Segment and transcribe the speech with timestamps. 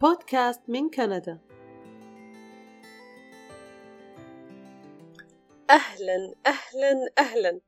[0.00, 1.38] بودكاست من كندا.
[5.70, 7.60] أهلا أهلا أهلا.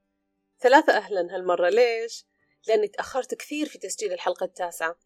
[0.61, 1.69] ثلاثة أهلا هالمرة.
[1.69, 2.25] ليش؟
[2.69, 4.97] لأني تأخرت كثير في تسجيل الحلقة التاسعة.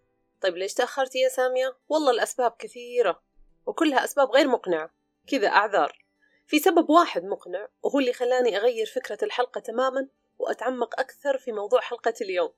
[0.40, 3.22] طيب ليش تأخرتي يا سامية؟ والله الأسباب كثيرة
[3.66, 4.90] وكلها أسباب غير مقنعة.
[5.26, 6.04] كذا أعذار.
[6.46, 10.08] في سبب واحد مقنع وهو اللي خلاني أغير فكرة الحلقة تماما
[10.38, 12.52] وأتعمق أكثر في موضوع حلقة اليوم.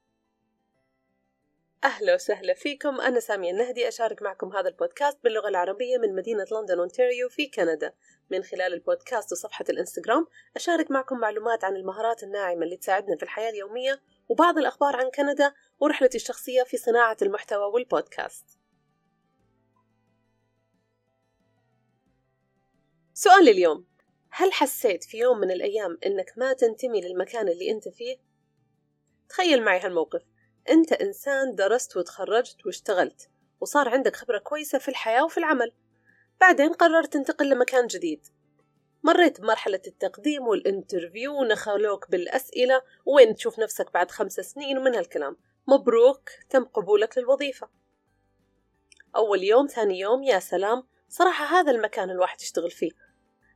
[1.85, 3.01] أهلا وسهلا فيكم.
[3.01, 7.95] أنا سامية النهدي أشارك معكم هذا البودكاست باللغة العربية من مدينة لندن أونتاريو في كندا.
[8.31, 10.27] من خلال البودكاست وصفحة الإنستغرام
[10.57, 15.55] أشارك معكم معلومات عن المهارات الناعمة اللي تساعدنا في الحياة اليومية وبعض الأخبار عن كندا
[15.81, 18.45] ورحلتي الشخصية في صناعة المحتوى والبودكاست.
[23.15, 23.87] سؤال اليوم.
[24.31, 28.17] هل حسيت في يوم من الأيام أنك ما تنتمي للمكان اللي أنت فيه؟
[29.29, 30.23] تخيل معي هالموقف.
[30.71, 35.73] أنت إنسان درست وتخرجت واشتغلت وصار عندك خبرة كويسة في الحياة وفي العمل.
[36.41, 38.27] بعدين قررت تنتقل لمكان جديد.
[39.03, 45.37] مريت بمرحلة التقديم والانترفيو ونخلوك بالأسئلة وين تشوف نفسك بعد خمس سنين ومن هالكلام.
[45.69, 47.69] مبروك تم قبولك للوظيفة.
[49.17, 50.83] أول يوم ثاني يوم يا سلام.
[51.09, 52.91] صراحة هذا المكان الواحد يشتغل فيه.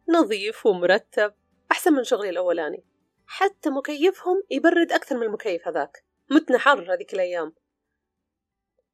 [0.09, 1.35] نظيف ومرتب
[1.73, 2.85] أحسن من شغلي الأولاني.
[3.27, 6.08] حتى مكيفهم يبرد أكثر من المكيف هذاك.
[6.31, 7.55] متنا حر هذيك الأيام.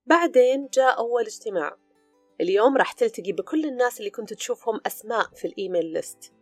[0.06, 1.76] بعدين جاء أول اجتماع.
[2.40, 6.32] اليوم راح تلتقي بكل الناس اللي كنت تشوفهم أسماء في الإيميل ليست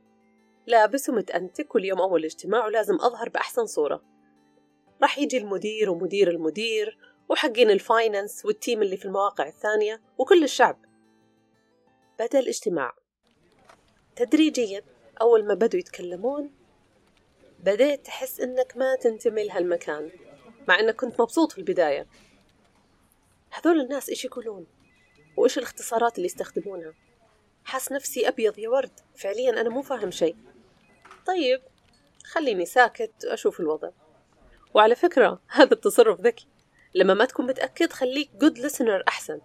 [0.66, 4.02] لابس ومتأنتك واليوم أول اجتماع ولازم أظهر بأحسن صورة.
[5.02, 10.44] راح يجي المدير ومدير المدير وحقين ال finance وال team اللي في المواقع الثانية وكل
[10.44, 10.84] الشعب.
[12.18, 12.94] بدأ الاجتماع.
[14.16, 14.82] تدريجيا
[15.20, 16.54] أول ما بدوا يتكلمون
[17.60, 20.10] بديت تحس إنك ما تنتمي لهالمكان.
[20.68, 22.06] مع إنك كنت مبسوط في البداية.
[23.50, 24.66] هذول الناس إيش يقولون؟
[25.36, 26.94] وإيش الاختصارات اللي يستخدمونها؟
[27.64, 29.00] حاس نفسي أبيض يا ورد.
[29.16, 30.36] فعليا أنا مو فاهم شيء.
[31.26, 31.62] طيب
[32.24, 33.90] خليني ساكت وأشوف الوضع.
[34.74, 36.46] وعلى فكرة هذا التصرف ذكي.
[36.94, 39.40] لما ما تكون متأكد خليك good listener أحسن.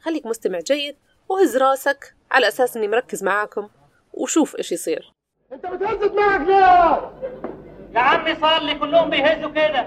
[0.00, 0.96] خليك مستمع جيد
[1.28, 3.68] وهز راسك على أساس إني مركز معاكم.
[4.12, 5.12] وشوف إيش يصير.
[5.52, 7.45] أنت بتهزت معك ليه؟
[7.96, 9.82] يا عمي صار لي كلهم بيهزوا كده.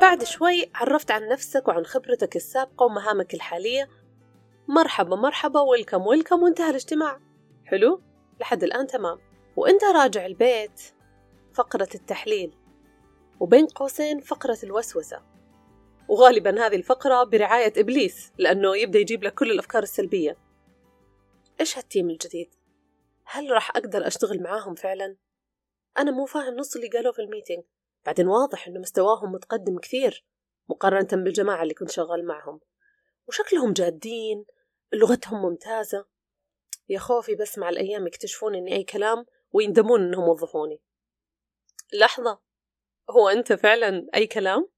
[0.00, 3.88] بعد شوي عرفت عن نفسك وعن خبرتك السابقة ومهامك الحالية.
[4.68, 7.20] مرحبا مرحبا ويلكم ويلكم وانتهى الاجتماع.
[7.64, 8.02] حلو؟
[8.40, 9.18] لحد الآن تمام.
[9.56, 10.80] وأنت راجع البيت؟
[11.54, 12.54] فقرة التحليل.
[13.40, 15.22] وبين قوسين فقرة الوسوسة.
[16.08, 20.36] وغالبا هذه الفقرة برعاية إبليس لأنه يبدأ يجيب لك كل الأفكار السلبية.
[21.60, 22.54] إيش هال team الجديد؟
[23.24, 25.16] هل راح أقدر أشتغل معاهم فعلا؟
[25.98, 27.64] أنا مو فاهم نص اللي قالوه في ال meeting
[28.06, 30.24] بعدين واضح إنه مستواهم متقدم كثير
[30.68, 32.60] مقارنة بالجماعة اللي كنت شغال معهم.
[33.28, 34.44] وشكلهم جادين
[34.92, 36.06] لغتهم ممتازة.
[36.88, 40.80] يا خوفي بس مع الأيام يكتشفون إني أي كلام ويندمون إنهم وظفوني.
[41.92, 42.40] لحظة.
[43.10, 44.68] هو أنت فعلا أي كلام؟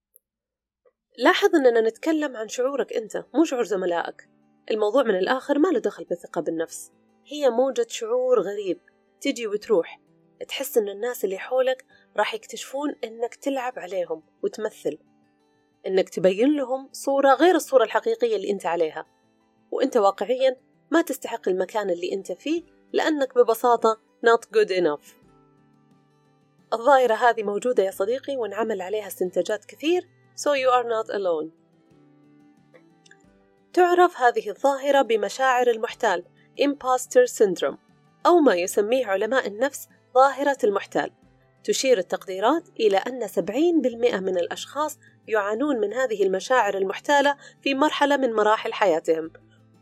[1.19, 4.29] لاحظ إننا نتكلم عن شعورك أنت مو شعور زملائك.
[4.71, 6.93] الموضوع من الآخر ما له دخل بالثقة بالنفس.
[7.27, 8.81] هي موجة شعور غريب.
[9.21, 10.06] تجي وتروح.
[10.49, 11.85] تحس إن الناس اللي حولك
[12.17, 14.99] راح يكتشفون إنك تلعب عليهم وتمثل.
[15.87, 19.07] إنك تبين لهم صورة غير الصورة الحقيقية اللي أنت عليها.
[19.71, 20.57] وأنت واقعيا
[20.91, 25.15] ما تستحق المكان اللي أنت فيه لأنك ببساطة not good enough.
[26.73, 31.51] الظاهرة هذه موجودة يا صديقي وانعمل عليها استنتاجات كثير so you are not alone.
[33.73, 36.25] تعرف هذه الظاهرة بمشاعر المحتال
[36.61, 37.77] imposter syndrome
[38.27, 41.11] أو ما يسميه علماء النفس ظاهرة المحتال.
[41.65, 48.33] تشير التقديرات إلى أن 70% من الأشخاص يعانون من هذه المشاعر المحتالة في مرحلة من
[48.33, 49.31] مراحل حياتهم.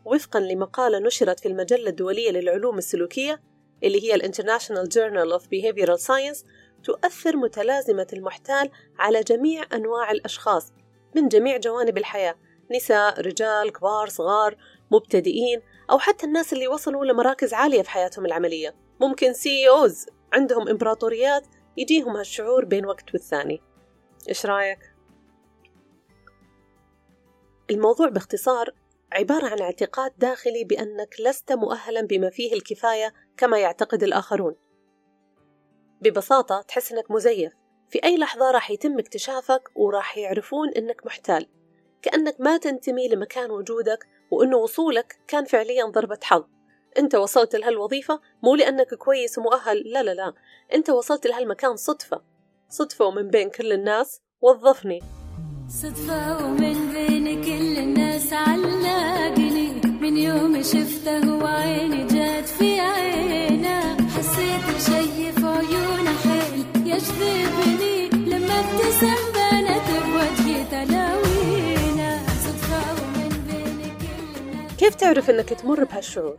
[0.05, 3.41] وفقا لمقالة نشرت في المجلة الدولية للعلوم السلوكية
[3.83, 6.45] اللي هي ال International Journal of Behavioral Science
[6.83, 8.69] تؤثر متلازمة المحتال
[8.99, 10.73] على جميع أنواع الأشخاص
[11.15, 12.35] من جميع جوانب الحياة
[12.71, 14.57] نساء، رجال، كبار، صغار،
[14.91, 15.61] مبتدئين
[15.91, 18.75] أو حتى الناس اللي وصلوا لمراكز عالية في حياتهم العملية.
[19.01, 23.61] ممكن سي اوز عندهم إمبراطوريات يجيهم هالشعور بين وقت والثاني.
[24.29, 24.79] إيش رأيك؟
[27.71, 28.69] الموضوع باختصار
[29.11, 34.55] عبارة عن اعتقاد داخلي بأنك لست مؤهلا بما فيه الكفاية كما يعتقد الآخرون.
[36.01, 37.53] ببساطة تحس أنك مزيف.
[37.89, 41.49] في أي لحظة راح يتم اكتشافك وراح يعرفون أنك محتال.
[42.01, 46.43] كأنك ما تنتمي لمكان وجودك وأنه وصولك كان فعليا ضربة حظ.
[46.97, 49.83] أنت وصلت لهالوظيفة مو لأنك كويس ومؤهل.
[49.85, 50.33] لا لا لا.
[50.73, 52.21] أنت وصلت لهالمكان صدفة.
[52.69, 54.21] صدفة ومن بين كل الناس.
[54.41, 54.99] وظفني.
[55.67, 59.81] صدفة ومن بين كل الناس علقني.
[60.01, 63.97] من يوم شفته وعيني جات في عينه.
[64.09, 74.39] حسيت شي في عيونه حيل يجذبني لما ابتسم بانت بوجهي تلاوينه صدفة ومن بين كل
[74.39, 74.77] الناس.
[74.77, 76.37] كيف تعرف إنك تمر بهالشعور؟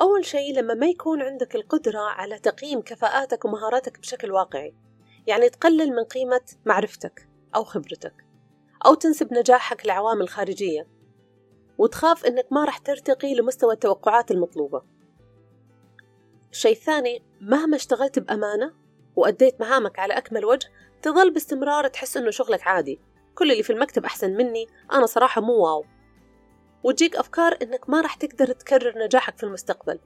[0.00, 4.74] أول شيء لما ما يكون عندك القدرة على تقييم كفاءاتك ومهاراتك بشكل واقعي.
[5.26, 8.24] يعني تقلل من قيمة معرفتك أو خبرتك
[8.86, 10.86] أو تنسب نجاحك لعوامل خارجية.
[11.78, 14.82] وتخاف إنك ما راح ترتقي لمستوى التوقعات المطلوبة.
[16.52, 18.72] الشيء الثاني مهما اشتغلت بأمانة
[19.16, 20.68] وأديت مهامك على أكمل وجه
[21.02, 23.00] تظل باستمرار تحس إنه شغلك عادي.
[23.34, 25.84] كل اللي في المكتب أحسن مني أنا صراحة مو واو.
[26.84, 29.98] وتجيك أفكار إنك ما راح تقدر تكرر نجاحك في المستقبل.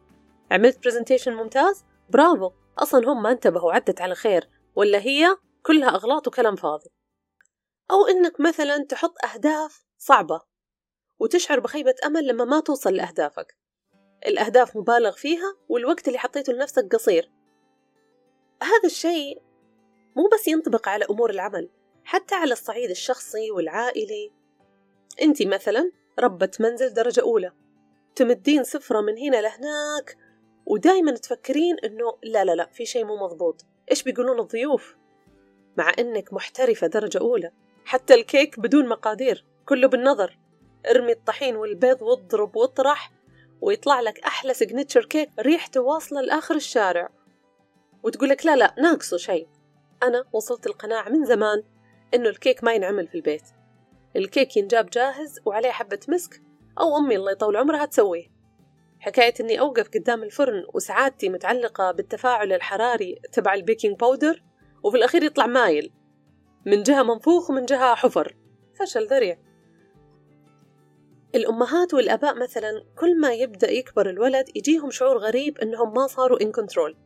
[0.50, 2.50] عملت برزنتيشن ممتاز؟ برافو.
[2.78, 4.48] أصلا هم ما انتبهوا عدت على خير.
[4.76, 6.90] ولا هي كلها أغلاط وكلام فاضي.
[7.90, 10.40] أو إنك مثلا تحط أهداف صعبة
[11.19, 13.56] وتشعر بخيبة أمل لما ما توصل لأهدافك.
[14.26, 17.31] الأهداف مبالغ فيها والوقت اللي حطيته لنفسك قصير.
[18.62, 19.42] هذا الشيء
[20.16, 21.70] مو بس ينطبق على أمور العمل
[22.04, 24.32] حتى على الصعيد الشخصي والعائلي.
[25.22, 27.53] أنت مثلا ربة منزل درجة أولى.
[28.15, 30.17] تمدين سفرة من هنا لهناك
[30.67, 33.65] ودايما تفكرين إنه لا لا لا في شيء مو مضبوط.
[33.91, 34.97] إيش بيقولون الضيوف؟
[35.76, 37.50] مع إنك محترفة درجة أولى.
[37.85, 40.38] حتى الكيك بدون مقادير كله بالنظر.
[40.91, 43.12] ارمي الطحين والبيض واضرب واطرح
[43.61, 47.09] ويطلع لك أحلى signature cake ريحته واصلة لآخر الشارع.
[48.03, 49.49] وتقول لك لا لا ناقصه شيء.
[50.03, 51.62] أنا وصلت القناعة من زمان
[52.15, 53.43] إنه الكيك ما ينعمل في البيت.
[54.16, 56.43] الكيك ينجاب جاهز وعليه حبة مسك
[56.81, 58.38] أو أمي الله يطول عمرها تسويه.
[59.00, 64.43] حكاية إني أوقف قدام الفرن وسعادتي متعلقة بالتفاعل الحراري تبع ال baking powder
[64.82, 65.93] وفي الأخير يطلع مايل.
[66.66, 68.37] من جهة منفوخ ومن جهة حفر.
[68.78, 69.38] فشل ذريع.
[71.34, 76.52] الأمهات والآباء مثلا كل ما يبدأ يكبر الولد يجيهم شعور غريب إنهم ما صاروا in
[76.52, 76.96] control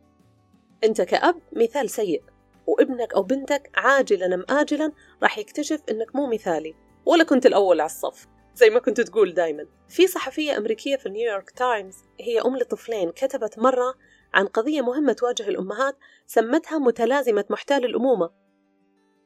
[0.83, 2.23] أنت كأب مثال سيء
[2.67, 4.91] وابنك أو بنتك عاجلا أم آجلا
[5.23, 6.75] راح يكتشف إنك مو مثالي.
[7.05, 9.67] ولا كنت الأول على الصف زي ما كنت تقول دايما.
[9.89, 13.95] في صحفية أمريكية في نيويورك تايمز هي أم لطفلين كتبت مرة
[14.33, 18.29] عن قضية مهمة تواجه الأمهات سمتها متلازمة محتال الأمومة.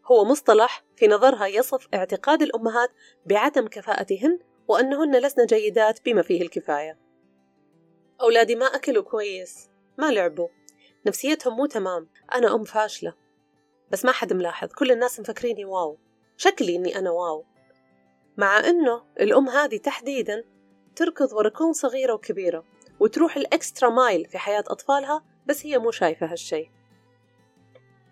[0.06, 2.90] هو مصطلح في نظرها يصف اعتقاد الأمهات
[3.26, 6.98] بعدم كفاءتهن وأنهن لسن جيدات بما فيه الكفاية.
[8.22, 10.48] أولادي ما أكلوا كويس ما لعبوا.
[11.08, 13.14] نفسيتهم مو تمام أنا أم فاشلة.
[13.92, 15.98] بس ما حد ملاحظ كل الناس مفكريني wow.
[16.38, 17.46] شكلي إني أنا wow.
[18.38, 20.44] مع أنه الأم هذه تحديدا
[20.96, 22.64] تركض ورا كل صغيرة وكبيرة
[23.00, 26.72] وتروح ال extra mile في حياة أطفالها بس هي مو شايفة هالشي.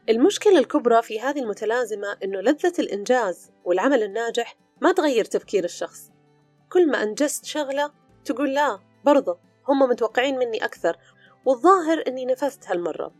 [0.09, 6.11] المشكلة الكبرى في هذه المتلازمة إنه لذة الإنجاز والعمل الناجح ما تغير تفكير الشخص.
[6.69, 7.91] كل ما أنجزت شغلة
[8.25, 9.37] تقول لا برضه
[9.67, 10.97] هم متوقعين مني أكثر
[11.45, 13.11] والظاهر أني نفذت هالمرة.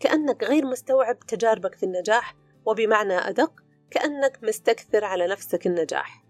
[0.00, 2.36] كأنك غير مستوعب تجاربك في النجاح
[2.66, 3.52] وبمعنى أدق
[3.90, 6.25] كأنك مستكثر على نفسك النجاح.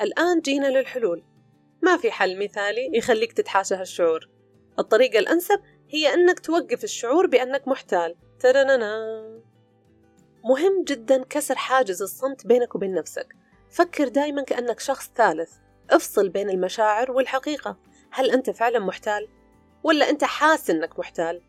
[0.00, 1.22] الآن جينا للحلول.
[1.82, 4.28] ما في حل مثالي يخليك تتحاشى هالشعور.
[4.78, 8.16] الطريقة الأنسب هي أنك توقف الشعور بأنك محتال.
[8.40, 9.22] ترننا
[10.44, 13.36] مهم جدا كسر حاجز الصمت بينك وبين نفسك.
[13.70, 15.52] فكر دايما كأنك شخص ثالث.
[15.90, 17.76] افصل بين المشاعر والحقيقة.
[18.10, 19.28] هل أنت فعلا محتال؟
[19.84, 21.42] ولا أنت حاس أنك محتال؟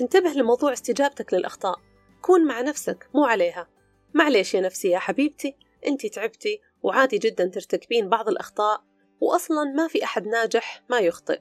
[0.00, 1.80] انتبه لموضوع استجابتك للأخطاء.
[2.22, 3.68] كون مع نفسك مو عليها.
[4.14, 8.84] معليش يا نفسي يا حبيبتي أنت تعبتي وعادي جدا ترتكبين بعض الأخطاء
[9.20, 11.40] وأصلا ما في أحد ناجح ما يخطئ.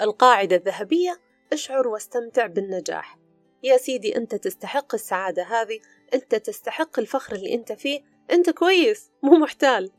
[0.00, 1.20] القاعدة الذهبية
[1.52, 3.18] اشعر واستمتع بالنجاح.
[3.62, 5.80] يا سيدي أنت تستحق السعادة هذه
[6.14, 8.04] أنت تستحق الفخر اللي أنت فيه.
[8.30, 9.90] أنت كويس مو محتال.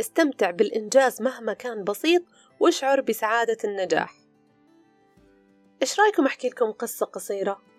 [0.00, 2.22] استمتع بالإنجاز مهما كان بسيط
[2.60, 4.14] واشعر بسعادة النجاح.
[5.82, 7.73] إيش رأيكم أحكي لكم قصة قصيرة؟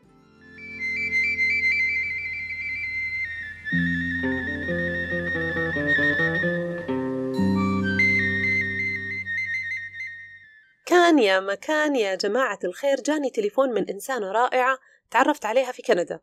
[11.06, 13.02] كان يا مكان يا جماعة الخير.
[13.02, 14.80] جاني تليفون من إنسانة رائعة
[15.12, 16.20] تعرفت عليها في كندا.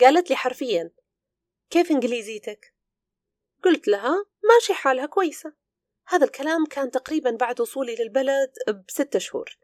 [0.00, 0.90] قالت لي حرفيا
[1.70, 2.74] كيف إنجليزيتك؟
[3.64, 5.52] قلت لها ماشي حالها كويسة.
[6.06, 8.52] هذا الكلام كان تقريبا بعد وصولي للبلد
[8.88, 9.58] بستة شهور.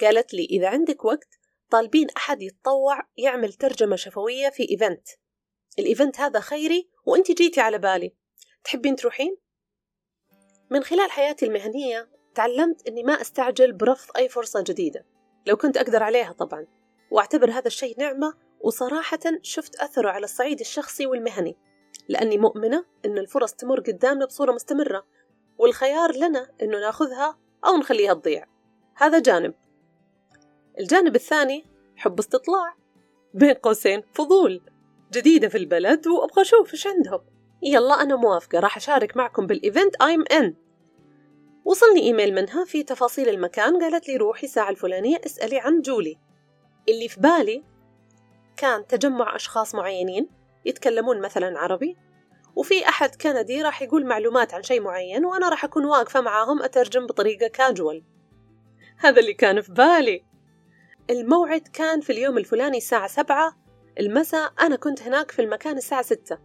[0.00, 1.38] قالت لي إذا عندك وقت
[1.70, 5.08] طالبين أحد يتطوع يعمل ترجمة شفوية في event.
[5.78, 8.16] ال event هذا خيري وأنت جيتي على بالي.
[8.64, 9.36] تحبين تروحين؟
[10.70, 15.06] من خلال حياتي المهنية تعلمت أني ما أستعجل برفض أي فرصة جديدة.
[15.46, 16.66] لو كنت أقدر عليها طبعا.
[17.10, 21.56] وأعتبر هذا الشيء نعمة وصراحة شفت أثره على الصعيد الشخصي والمهني.
[22.08, 25.06] لأني مؤمنة إن الفرص تمر قدامنا بصورة مستمرة
[25.58, 28.44] والخيار لنا إنه ناخذها أو نخليها تضيع.
[28.94, 29.54] هذا جانب.
[30.80, 31.64] الجانب الثاني
[31.96, 32.74] حب استطلاع.
[33.34, 34.62] بين قوسين فضول.
[35.12, 37.20] جديدة في البلد وأبغى أشوف إيش عندهم.
[37.62, 38.60] يلا أنا موافقة.
[38.60, 39.96] راح أشارك معكم بال event.
[39.96, 40.61] I'm in.
[41.64, 46.18] وصلني إيميل منها في تفاصيل المكان قالت لي روحي الساعة الفلانية اسألي عن جولي.
[46.88, 47.64] اللي في بالي
[48.56, 50.28] كان تجمع أشخاص معينين
[50.64, 51.96] يتكلمون مثلا عربي
[52.56, 57.06] وفي أحد كندي راح يقول معلومات عن شيء معين وأنا راح أكون واقفة معاهم أترجم
[57.06, 58.02] بطريقة كاجوال
[58.98, 60.24] هذا اللي كان في بالي.
[61.10, 63.56] الموعد كان في اليوم الفلاني الساعة سبعة
[64.00, 66.38] المساء أنا كنت هناك في المكان الساعة ستة.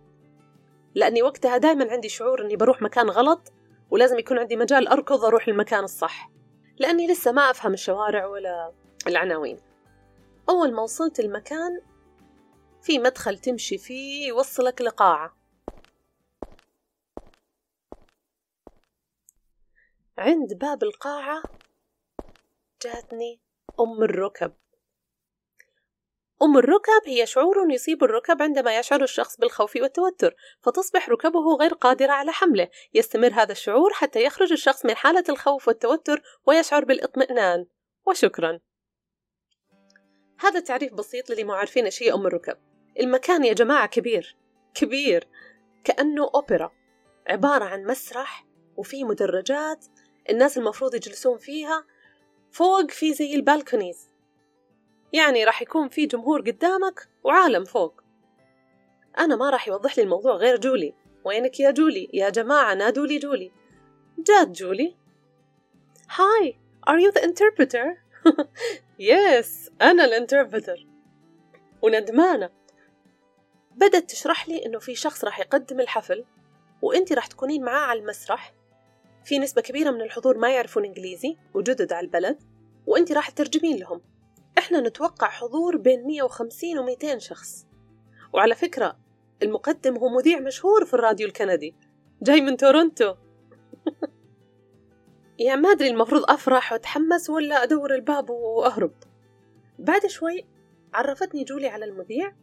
[0.96, 3.54] لأني وقتها دائما عندي شعور أني بروح مكان غلط
[3.92, 6.32] ولازم يكون عندي مجال أركض أروح للمكان الصح.
[6.80, 8.74] لأني لسه ما أفهم الشوارع ولا
[9.08, 9.60] العناوين.
[10.50, 11.82] أول ما وصلت المكان
[12.82, 15.38] في مدخل تمشي فيه يوصلك لقاعة.
[20.18, 21.44] عند باب القاعة
[22.82, 23.42] جاتني
[23.80, 24.54] أم الركب.
[26.44, 32.12] أم الركب هي شعور يصيب الركب عندما يشعر الشخص بالخوف والتوتر فتصبح ركبه غير قادرة
[32.12, 32.70] على حمله.
[32.94, 37.66] يستمر هذا الشعور حتى يخرج الشخص من حالة الخوف والتوتر ويشعر بالاطمئنان.
[38.06, 38.60] وشكرا.
[40.40, 42.58] هذا تعريف بسيط للي ما عارفين إيش هي أم الركب.
[43.00, 44.38] المكان يا جماعة كبير.
[44.74, 45.28] كبير.
[45.84, 46.72] كأنه أوبرا.
[47.28, 48.46] عبارة عن مسرح
[48.78, 49.86] وفي مدرجات
[50.30, 51.86] الناس المفروض يجلسون فيها.
[52.52, 54.17] فوق في زي ال balconies.
[55.14, 58.02] يعني راح يكون في جمهور قدامك وعالم فوق.
[59.18, 60.94] أنا ما راح يوضح لي الموضوع غير جولي.
[61.26, 63.52] وينك يا جولي؟ يا جماعة نادوا لي جولي.
[64.18, 64.96] جات جولي.
[66.10, 66.56] Hi,
[66.90, 67.98] are you the interpreter?
[69.12, 70.88] yes, أنا ال interpreter.
[71.82, 72.50] وندمانة.
[73.76, 76.26] بدأت تشرح لي إنه في شخص راح يقدم الحفل
[76.82, 78.54] وإنتي راح تكونين معاه على المسرح.
[79.26, 82.44] في نسبة كبيرة من الحضور ما يعرفون إنجليزي وجدد على البلد
[82.88, 84.02] وإنتي راح تترجمين لهم.
[84.68, 87.66] إحنا نتوقع حضور بين 150 و 200 شخص.
[88.34, 88.98] وعلى فكرة
[89.44, 91.76] المقدم هو مذيع مشهور في الراديو الكندي.
[92.22, 93.16] جاي من تورونتو.
[95.40, 98.94] يعني ما أدري المفروض أفرح وأتحمس ولا أدور الباب وأهرب.
[99.80, 100.46] بعد شوي
[100.94, 102.36] عرفتني جولي على المذيع.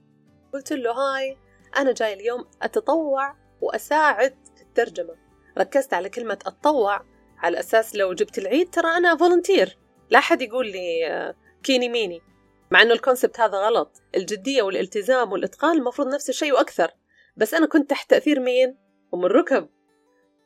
[0.53, 1.37] قلت له hi
[1.77, 5.15] أنا جاي اليوم أتطوع وأساعد في الترجمة.
[5.59, 7.05] ركزت على كلمة أتطوع
[7.39, 9.79] على أساس لو جبت العيد ترى أنا volunteer
[10.11, 12.23] لا أحد يقول لي آه، كيني ميني.
[12.71, 14.03] مع أنه ال concept هذا غلط.
[14.15, 16.91] الجدية والالتزام والإتقان المفروض نفس الشيء وأكثر.
[17.37, 18.79] بس أنا كنت تحت تأثير مين؟
[19.15, 19.69] أم الركب.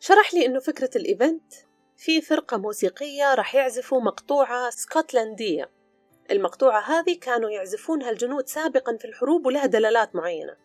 [0.00, 1.54] شرح لي أنه فكرة ال event
[1.96, 5.70] في فرقة موسيقية راح يعزفوا مقطوعة سكوتلندية.
[6.30, 10.56] المقطوعة هذه كانوا يعزفونها الجنود سابقا في الحروب ولها دلالات معينة.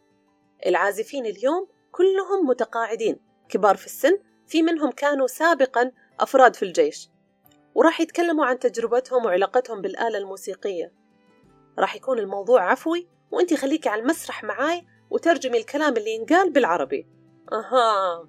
[0.66, 3.20] العازفين اليوم كلهم متقاعدين
[3.50, 7.10] كبار في السن في منهم كانوا سابقا أفراد في الجيش.
[7.76, 10.94] وراح يتكلموا عن تجربتهم وعلاقتهم بالآلة الموسيقية.
[11.80, 17.08] راح يكون الموضوع عفوي وانتي خليكي على المسرح معاي وترجمي الكلام اللي ينقال بالعربي.
[17.54, 18.28] أها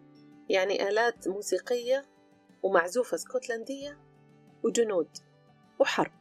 [0.49, 2.05] يعني آلات موسيقية
[2.63, 3.99] ومعزوفة اسكتلندية
[4.63, 5.09] وجنود
[5.79, 6.13] وحرب.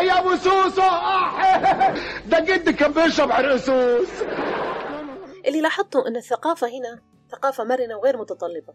[0.00, 0.82] يا أبو سوسو
[2.26, 3.30] ده جدي كان بيشرب
[5.46, 8.74] اللي لاحظته أن الثقافة هنا ثقافة مرنة وغير متطلبة.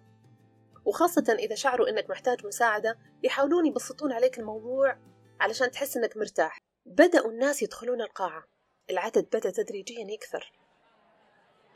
[0.85, 4.97] وخاصة إذا شعروا إنك محتاج مساعدة يحاولون يبسطون عليك الموضوع
[5.41, 6.57] علشان تحس إنك مرتاح.
[6.85, 8.43] بدأوا الناس يدخلون القاعة.
[8.89, 10.51] العدد بدأ تدريجيا يكثر.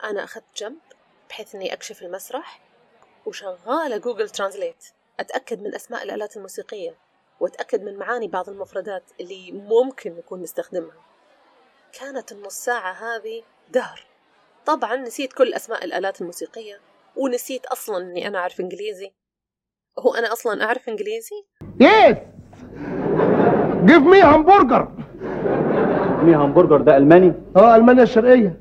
[0.04, 0.78] أنا أخذت جنب
[1.30, 2.60] بحيث إني أكشف المسرح
[3.26, 4.84] وشغالة جوجل ترانزليت.
[5.20, 6.98] أتأكد من أسماء الآلات الموسيقية
[7.40, 11.02] وأتأكد من معاني بعض المفردات اللي ممكن نكون نستخدمها.
[11.92, 14.06] كانت النص ساعة هذه دهر.
[14.66, 16.80] طبعا نسيت كل أسماء الآلات الموسيقية.
[17.18, 19.12] ونسيت أصلا إني أنا أعرف إنجليزي.
[19.98, 21.44] هو أنا أصلا أعرف إنجليزي؟
[21.80, 22.16] yes
[23.84, 24.88] give me hamburger
[26.22, 28.60] me hamburger ده ألماني؟ آه المانيا الشرقية.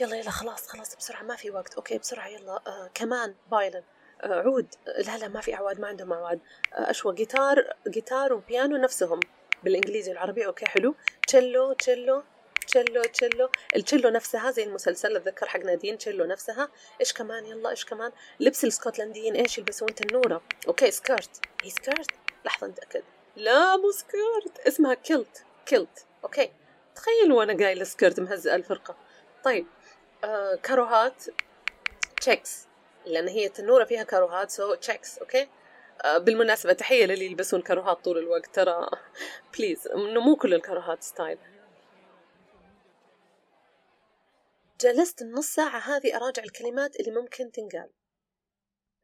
[0.00, 1.74] يلا يلا خلاص خلاص بسرعة ما في وقت.
[1.74, 2.52] okay بسرعة يلا.
[2.52, 3.82] آه كمان violin.
[4.22, 4.66] آه عود.
[5.06, 6.40] لا لا ما في أعواد ما عندهم أعواد
[6.74, 9.20] آه أشوى جيتار جيتار وبيانو نفسهم
[9.64, 10.46] بالإنجليزي والعربي.
[10.46, 10.94] okay حلو.
[11.26, 12.22] تشيلو تشيلو
[12.64, 16.68] تشيلو تشيلو التشيلو نفسها زي المسلسل أتذكر حق نادين تشيلو نفسها.
[17.00, 20.42] إيش كمان؟ يلا إيش كمان؟ لبس الاسكتلنديين إيش يلبسون؟ تنورة.
[20.68, 21.30] okay skirt.
[21.62, 22.10] هي skirt؟
[22.44, 23.02] لحظة نتاكد
[23.36, 24.66] لا مو skirt.
[24.66, 25.44] اسمها kilt.
[25.66, 26.06] kilt.
[26.24, 26.52] okay.
[26.94, 28.96] تخيلوا وأنا قايله skirt مهزئة الفرقة.
[29.44, 29.66] طيب
[30.24, 31.24] آه كاروهات.
[32.20, 32.66] checks
[33.06, 35.48] لأن هي التنوره فيها كاروهات so checks okay.
[36.04, 38.88] آه بالمناسبة تحية للي يلبسون كاروهات طول الوقت ترى.
[39.58, 41.38] please انه مو كل الكاروهات style.
[44.82, 47.90] جلست النص ساعة هذه أراجع الكلمات اللي ممكن تنقال.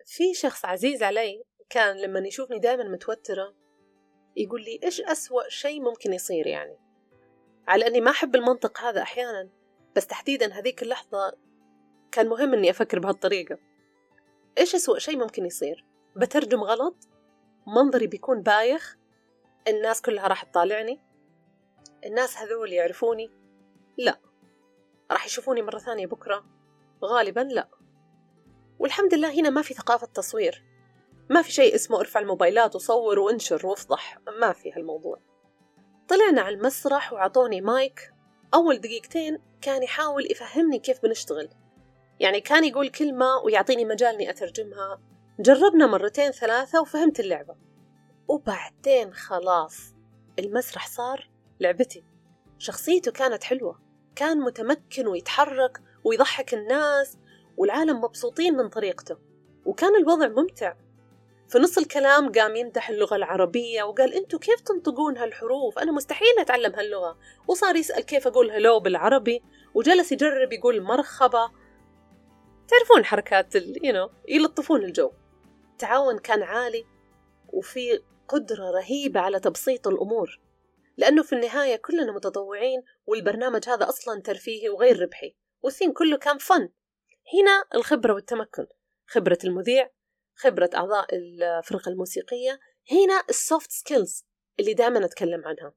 [0.06, 3.54] في شخص عزيز علي كان لما يشوفني دائما متوترة
[4.36, 6.78] يقول لي إيش أسوأ شيء ممكن يصير يعني؟
[7.68, 9.48] على أني ما أحب المنطق هذا أحيانا
[9.96, 11.32] بس تحديدا هذيك اللحظة
[12.12, 13.58] كان مهم أني أفكر بهالطريقة.
[14.58, 15.84] إيش أسوأ شيء ممكن يصير؟
[16.16, 16.96] بترجم غلط؟
[17.66, 18.96] منظري بيكون بايخ؟
[19.68, 21.00] الناس كلها راح تطالعني؟
[22.06, 23.30] الناس هذول يعرفوني؟
[23.98, 24.27] لا.
[25.10, 26.44] راح يشوفوني مرة ثانية بكرة؟
[27.04, 27.68] غالبا لا.
[28.78, 30.64] والحمد لله هنا ما في ثقافة تصوير.
[31.30, 34.18] ما في شيء اسمه ارفع الموبايلات وصور وانشر وافضح.
[34.40, 35.20] ما في هالموضوع.
[36.08, 38.12] طلعنا على المسرح وعطوني مايك.
[38.54, 41.48] أول دقيقتين كان يحاول يفهمني كيف بنشتغل.
[42.20, 45.00] يعني كان يقول كلمة ويعطيني مجال إني أترجمها.
[45.40, 47.56] جربنا مرتين ثلاثة وفهمت اللعبة.
[48.28, 49.94] وبعدين خلاص
[50.38, 52.04] المسرح صار لعبتي.
[52.58, 53.87] شخصيته كانت حلوة.
[54.18, 57.18] كان متمكن ويتحرك ويضحك الناس
[57.56, 59.16] والعالم مبسوطين من طريقته
[59.64, 60.74] وكان الوضع ممتع.
[61.48, 66.74] في نص الكلام قام يمدح اللغة العربية وقال أنتوا كيف تنطقون هالحروف؟ أنا مستحيل أتعلم
[66.74, 67.18] هاللغة.
[67.48, 69.42] وصار يسأل كيف أقول هلو بالعربي
[69.74, 71.50] وجلس يجرب يقول مرحبا
[72.68, 75.10] تعرفون حركات ال you know, يلطفون الجو.
[75.72, 76.84] التعاون كان عالي
[77.48, 80.40] وفي قدرة رهيبة على تبسيط الأمور.
[80.98, 86.68] لأنه في النهاية كلنا متطوعين والبرنامج هذا أصلا ترفيهي وغير ربحي والثيم كله كان فن.
[87.34, 88.66] هنا الخبرة والتمكن
[89.06, 89.90] خبرة المذيع
[90.34, 94.24] خبرة أعضاء الفرقة الموسيقية هنا ال soft skills
[94.60, 95.74] اللي دائما أتكلم عنها.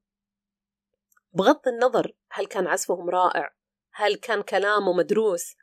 [1.33, 3.55] بغض النظر هل كان عزفهم رائع
[3.93, 5.55] هل كان كلامه مدروس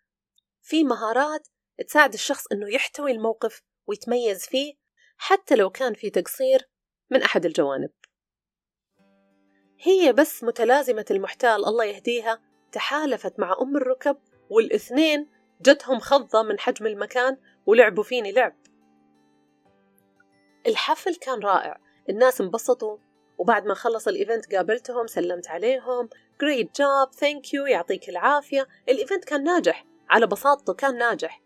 [0.62, 1.48] في مهارات
[1.88, 4.74] تساعد الشخص أنه يحتوي الموقف ويتميز فيه
[5.16, 6.70] حتى لو كان في تقصير
[7.10, 7.90] من أحد الجوانب.
[9.80, 12.40] هي بس متلازمة المحتال الله يهديها
[12.72, 14.16] تحالفت مع أم الركب
[14.50, 15.28] والإثنين
[15.62, 17.36] جتهم خضة من حجم المكان
[17.66, 18.56] ولعبوا فيني لعب.
[20.66, 22.98] الحفل كان رائع الناس انبسطوا
[23.38, 26.08] وبعد ما خلص الإيفنت قابلتهم سلمت عليهم
[26.44, 28.66] great job thank you يعطيك العافية.
[28.88, 31.42] الإيفنت كان ناجح على بساطته كان ناجح.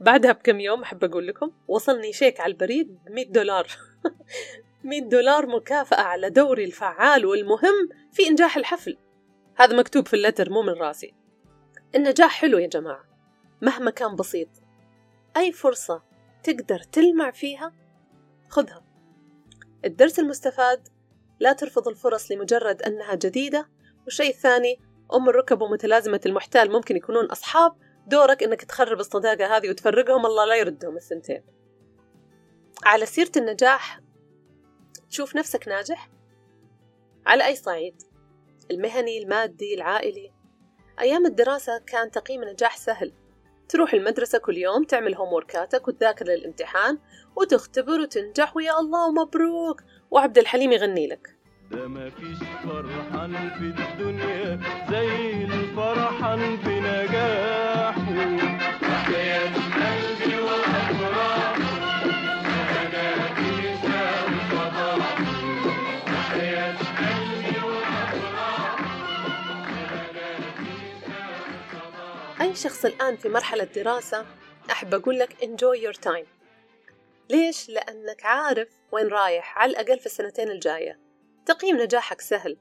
[0.00, 3.66] بعدها بكم يوم أحب أقول لكم وصلني شيك على البريد ب 100 دولار.
[4.88, 8.96] 100 دولار مكافأة على دوري الفعال والمهم في إنجاح الحفل.
[9.56, 11.14] هذا مكتوب في اللتر مو من راسي.
[11.94, 13.04] النجاح حلو يا جماعة
[13.62, 14.48] مهما كان بسيط.
[15.36, 16.02] أي فرصة
[16.42, 17.72] تقدر تلمع فيها
[18.48, 18.84] خذها.
[19.84, 20.88] الدرس المستفاد
[21.40, 23.68] لا ترفض الفرص لمجرد أنها جديدة.
[24.04, 24.80] والشيء الثاني
[25.14, 27.72] أم الركب ومتلازمة المحتال ممكن يكونون أصحاب
[28.06, 31.42] دورك إنك تخرب الصداقة هذه وتفرقهم الله لا يردهم الثنتين.
[32.84, 34.00] على سيرة النجاح
[35.10, 36.08] تشوف نفسك ناجح؟
[37.26, 38.02] على أي صعيد؟
[38.70, 40.32] المهني، المادي، العائلي؟
[41.00, 43.12] أيام الدراسة كان تقييم النجاح سهل
[43.68, 46.98] تروح المدرسة كل يوم تعمل هوموركاتك وتذاكر للامتحان
[47.36, 51.36] وتختبر وتنجح ويا الله ومبروك وعبد الحليم يغني لك
[51.70, 56.77] ده مفيش فرحان في الدنيا زي الفرحان في
[72.58, 74.26] شخص الآن في مرحلة دراسة
[74.70, 76.26] أحب أقول لك enjoy your time
[77.30, 81.00] ليش؟ لأنك عارف وين رايح على الأقل في السنتين الجاية
[81.46, 82.58] تقييم نجاحك سهل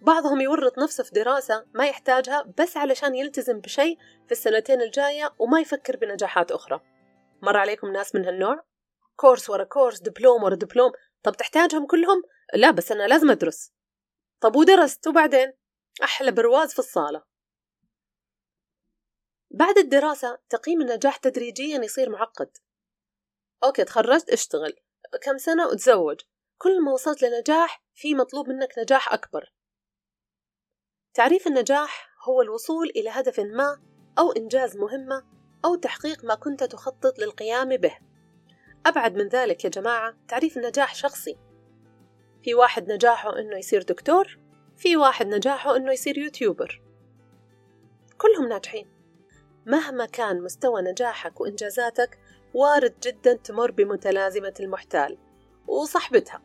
[0.00, 5.60] بعضهم يورط نفسه في دراسة ما يحتاجها بس علشان يلتزم بشيء في السنتين الجاية وما
[5.60, 6.80] يفكر بنجاحات أخرى
[7.42, 8.64] مر عليكم ناس من هالنوع؟
[9.16, 12.22] كورس ورا كورس دبلوم ورا دبلوم طب تحتاجهم كلهم؟
[12.54, 13.72] لا بس أنا لازم أدرس
[14.40, 15.52] طب ودرست وبعدين؟
[16.02, 17.31] أحلى برواز في الصالة
[19.54, 22.56] بعد الدراسة تقييم النجاح تدريجيا يصير معقد.
[23.64, 24.72] أوكي تخرجت اشتغل.
[25.22, 26.20] كم سنة؟ وتزوج
[26.58, 29.52] كل ما وصلت لنجاح في مطلوب منك نجاح أكبر.
[31.14, 33.82] تعريف النجاح هو الوصول إلى هدف ما
[34.18, 35.24] أو إنجاز مهمة
[35.64, 37.98] أو تحقيق ما كنت تخطط للقيام به.
[38.86, 41.38] أبعد من ذلك يا جماعة تعريف النجاح شخصي.
[42.42, 44.38] في واحد نجاحه إنه يصير دكتور
[44.76, 46.82] في واحد نجاحه إنه يصير يوتيوبر.
[48.18, 49.01] كلهم ناجحين.
[49.66, 52.18] مهما كان مستوى نجاحك وإنجازاتك
[52.54, 55.18] وارد جدا تمر بمتلازمة المحتال
[55.66, 56.42] وصحبتها.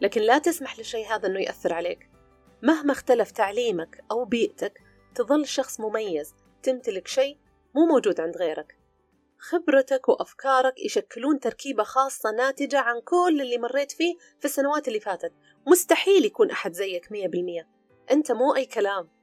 [0.00, 2.10] لكن لا تسمح للشيء هذا أنه يأثر عليك.
[2.62, 4.82] مهما اختلف تعليمك أو بيئتك
[5.14, 7.38] تظل شخص مميز تمتلك شيء
[7.74, 8.78] مو موجود عند غيرك.
[9.38, 15.32] خبرتك وأفكارك يشكلون تركيبة خاصة ناتجة عن كل اللي مريت فيه في السنوات اللي فاتت.
[15.66, 17.68] مستحيل يكون أحد زيك مية بالمية.
[18.10, 19.15] أنت مو أي كلام.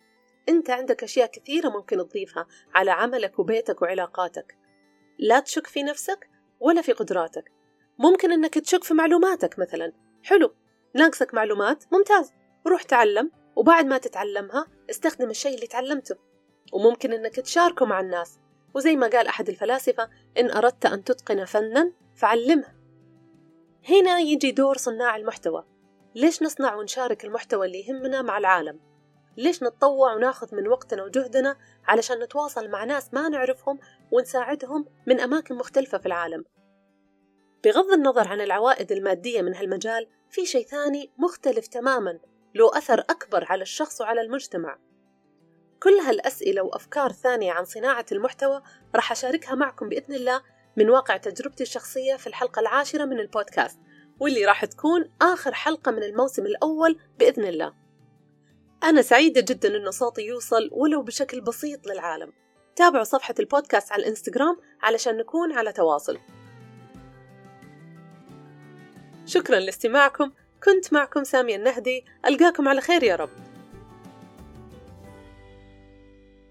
[0.49, 4.57] أنت عندك أشياء كثيرة ممكن تضيفها على عملك وبيتك وعلاقاتك.
[5.19, 6.29] لا تشك في نفسك
[6.59, 7.51] ولا في قدراتك.
[7.97, 9.93] ممكن أنك تشك في معلوماتك مثلا.
[10.23, 10.53] حلو
[10.95, 12.31] ناقصك معلومات ممتاز.
[12.67, 16.15] روح تعلم وبعد ما تتعلمها استخدم الشيء اللي تعلمته.
[16.73, 18.39] وممكن أنك تشاركه مع الناس.
[18.73, 22.67] وزي ما قال أحد الفلاسفة إن أردت أن تتقن فنا فعلمه.
[23.89, 25.65] هنا يجي دور صناع المحتوى.
[26.15, 28.92] ليش نصنع ونشارك المحتوى اللي يهمنا مع العالم؟
[29.37, 33.79] ليش نتطوع وناخذ من وقتنا وجهدنا علشان نتواصل مع ناس ما نعرفهم
[34.11, 36.45] ونساعدهم من أماكن مختلفة في العالم.
[37.63, 42.19] بغض النظر عن العوائد المادية من هالمجال في شيء ثاني مختلف تماما
[42.55, 44.77] له أثر أكبر على الشخص وعلى المجتمع.
[45.83, 48.61] كل هالأسئلة وأفكار ثانية عن صناعة المحتوى
[48.95, 50.41] راح أشاركها معكم بإذن الله
[50.77, 53.79] من واقع تجربتي الشخصية في الحلقة العاشرة من البودكاست
[54.19, 57.82] واللي راح تكون آخر حلقة من الموسم الأول بإذن الله.
[58.83, 62.33] أنا سعيدة جدا أن صوتي يوصل ولو بشكل بسيط للعالم.
[62.75, 66.19] تابعوا صفحة البودكاست على الإنستغرام علشان نكون على تواصل.
[69.25, 70.31] شكرا لاستماعكم.
[70.63, 72.05] كنت معكم سامية النهدي.
[72.25, 73.29] ألقاكم على خير يا رب.